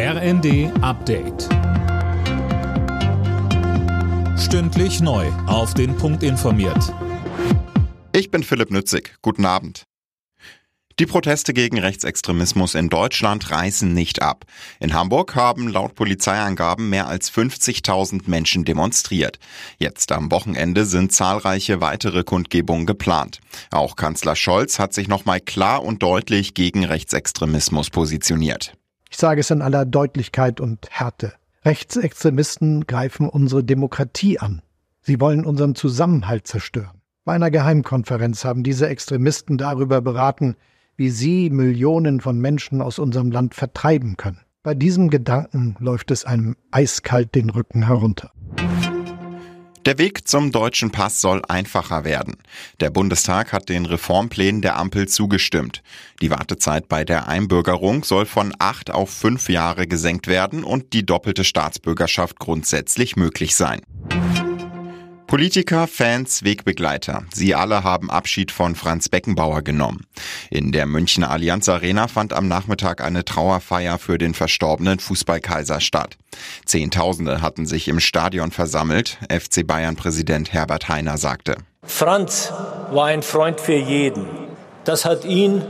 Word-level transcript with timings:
RND 0.00 0.70
Update. 0.80 1.48
Stündlich 4.38 5.00
neu. 5.00 5.26
Auf 5.48 5.74
den 5.74 5.96
Punkt 5.96 6.22
informiert. 6.22 6.94
Ich 8.12 8.30
bin 8.30 8.44
Philipp 8.44 8.70
Nützig. 8.70 9.16
Guten 9.22 9.44
Abend. 9.44 9.82
Die 11.00 11.06
Proteste 11.06 11.52
gegen 11.52 11.80
Rechtsextremismus 11.80 12.76
in 12.76 12.90
Deutschland 12.90 13.50
reißen 13.50 13.92
nicht 13.92 14.22
ab. 14.22 14.44
In 14.78 14.94
Hamburg 14.94 15.34
haben 15.34 15.66
laut 15.66 15.96
Polizeiangaben 15.96 16.88
mehr 16.88 17.08
als 17.08 17.32
50.000 17.32 18.30
Menschen 18.30 18.64
demonstriert. 18.64 19.40
Jetzt 19.78 20.12
am 20.12 20.30
Wochenende 20.30 20.86
sind 20.86 21.12
zahlreiche 21.12 21.80
weitere 21.80 22.22
Kundgebungen 22.22 22.86
geplant. 22.86 23.40
Auch 23.72 23.96
Kanzler 23.96 24.36
Scholz 24.36 24.78
hat 24.78 24.94
sich 24.94 25.08
nochmal 25.08 25.40
klar 25.40 25.82
und 25.82 26.04
deutlich 26.04 26.54
gegen 26.54 26.84
Rechtsextremismus 26.84 27.90
positioniert. 27.90 28.77
Ich 29.18 29.20
sage 29.20 29.40
es 29.40 29.50
in 29.50 29.62
aller 29.62 29.84
Deutlichkeit 29.84 30.60
und 30.60 30.86
Härte. 30.90 31.32
Rechtsextremisten 31.64 32.86
greifen 32.86 33.28
unsere 33.28 33.64
Demokratie 33.64 34.38
an. 34.38 34.62
Sie 35.00 35.20
wollen 35.20 35.44
unseren 35.44 35.74
Zusammenhalt 35.74 36.46
zerstören. 36.46 37.02
Bei 37.24 37.32
einer 37.32 37.50
Geheimkonferenz 37.50 38.44
haben 38.44 38.62
diese 38.62 38.88
Extremisten 38.88 39.58
darüber 39.58 40.00
beraten, 40.02 40.54
wie 40.94 41.10
sie 41.10 41.50
Millionen 41.50 42.20
von 42.20 42.38
Menschen 42.38 42.80
aus 42.80 43.00
unserem 43.00 43.32
Land 43.32 43.56
vertreiben 43.56 44.16
können. 44.16 44.38
Bei 44.62 44.74
diesem 44.74 45.10
Gedanken 45.10 45.74
läuft 45.80 46.12
es 46.12 46.24
einem 46.24 46.54
eiskalt 46.70 47.34
den 47.34 47.50
Rücken 47.50 47.88
herunter. 47.88 48.30
Der 49.88 49.96
Weg 49.96 50.28
zum 50.28 50.52
deutschen 50.52 50.90
Pass 50.90 51.18
soll 51.18 51.40
einfacher 51.48 52.04
werden. 52.04 52.36
Der 52.78 52.90
Bundestag 52.90 53.54
hat 53.54 53.70
den 53.70 53.86
Reformplänen 53.86 54.60
der 54.60 54.76
Ampel 54.76 55.08
zugestimmt. 55.08 55.82
Die 56.20 56.28
Wartezeit 56.28 56.88
bei 56.88 57.06
der 57.06 57.26
Einbürgerung 57.26 58.04
soll 58.04 58.26
von 58.26 58.52
acht 58.58 58.90
auf 58.90 59.08
fünf 59.08 59.48
Jahre 59.48 59.86
gesenkt 59.86 60.26
werden 60.26 60.62
und 60.62 60.92
die 60.92 61.06
doppelte 61.06 61.42
Staatsbürgerschaft 61.42 62.38
grundsätzlich 62.38 63.16
möglich 63.16 63.56
sein. 63.56 63.80
Politiker, 65.28 65.86
Fans, 65.86 66.42
Wegbegleiter. 66.42 67.22
Sie 67.34 67.54
alle 67.54 67.84
haben 67.84 68.10
Abschied 68.10 68.50
von 68.50 68.74
Franz 68.74 69.10
Beckenbauer 69.10 69.60
genommen. 69.60 70.06
In 70.50 70.72
der 70.72 70.86
Münchner 70.86 71.30
Allianz 71.30 71.68
Arena 71.68 72.08
fand 72.08 72.32
am 72.32 72.48
Nachmittag 72.48 73.02
eine 73.02 73.26
Trauerfeier 73.26 73.98
für 73.98 74.16
den 74.16 74.32
verstorbenen 74.32 74.98
Fußballkaiser 74.98 75.80
statt. 75.80 76.16
Zehntausende 76.64 77.42
hatten 77.42 77.66
sich 77.66 77.88
im 77.88 78.00
Stadion 78.00 78.52
versammelt. 78.52 79.18
FC 79.30 79.66
Bayern 79.66 79.96
Präsident 79.96 80.54
Herbert 80.54 80.88
Heiner 80.88 81.18
sagte. 81.18 81.56
Franz 81.82 82.50
war 82.90 83.08
ein 83.08 83.22
Freund 83.22 83.60
für 83.60 83.76
jeden. 83.76 84.24
Das 84.84 85.04
hat 85.04 85.26
ihn 85.26 85.62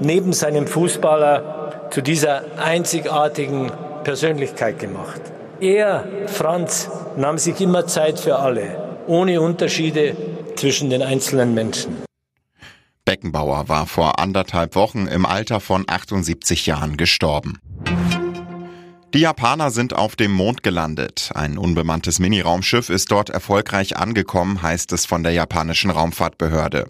neben 0.00 0.32
seinem 0.32 0.68
Fußballer 0.68 1.88
zu 1.90 2.00
dieser 2.00 2.44
einzigartigen 2.62 3.72
Persönlichkeit 4.04 4.78
gemacht. 4.78 5.20
Er, 5.58 6.04
Franz, 6.28 6.88
nahm 7.16 7.38
sich 7.38 7.60
immer 7.60 7.88
Zeit 7.88 8.20
für 8.20 8.38
alle 8.38 8.89
ohne 9.06 9.40
Unterschiede 9.40 10.16
zwischen 10.56 10.90
den 10.90 11.02
einzelnen 11.02 11.54
Menschen. 11.54 11.96
Beckenbauer 13.04 13.68
war 13.68 13.86
vor 13.86 14.18
anderthalb 14.18 14.74
Wochen 14.74 15.06
im 15.06 15.26
Alter 15.26 15.60
von 15.60 15.84
78 15.88 16.66
Jahren 16.66 16.96
gestorben. 16.96 17.58
Die 19.12 19.18
Japaner 19.18 19.72
sind 19.72 19.92
auf 19.92 20.14
dem 20.14 20.30
Mond 20.30 20.62
gelandet. 20.62 21.32
Ein 21.34 21.58
unbemanntes 21.58 22.20
Miniraumschiff 22.20 22.90
ist 22.90 23.10
dort 23.10 23.28
erfolgreich 23.28 23.96
angekommen, 23.96 24.62
heißt 24.62 24.92
es 24.92 25.04
von 25.04 25.24
der 25.24 25.32
japanischen 25.32 25.90
Raumfahrtbehörde. 25.90 26.88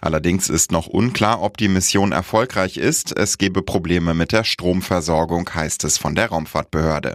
Allerdings 0.00 0.48
ist 0.48 0.72
noch 0.72 0.88
unklar, 0.88 1.40
ob 1.40 1.58
die 1.58 1.68
Mission 1.68 2.10
erfolgreich 2.10 2.76
ist. 2.76 3.16
Es 3.16 3.38
gebe 3.38 3.62
Probleme 3.62 4.14
mit 4.14 4.32
der 4.32 4.42
Stromversorgung, 4.42 5.48
heißt 5.54 5.84
es 5.84 5.96
von 5.96 6.16
der 6.16 6.30
Raumfahrtbehörde. 6.30 7.14